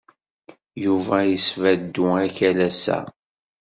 Yuba 0.83 1.17
isbadu 1.35 2.03
akalas-a. 2.25 2.97